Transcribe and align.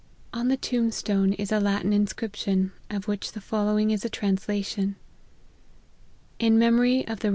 On 0.33 0.47
the 0.47 0.57
tombstone 0.57 1.33
is 1.33 1.51
a 1.51 1.59
Latin 1.59 1.93
inscription, 1.93 2.71
of 2.89 3.07
which 3.07 3.33
the 3.33 3.39
fol 3.39 3.65
lowing 3.65 3.91
is 3.91 4.03
a 4.03 4.09
translation: 4.09 4.95
IN 6.39 6.57
MEMORY 6.57 7.07
OF 7.07 7.19
THE 7.19 7.27
REV. 7.27 7.29